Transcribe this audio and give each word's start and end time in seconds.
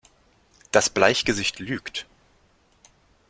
Das 0.71 0.89
Bleichgesicht 0.89 1.59
lügt! 1.59 2.07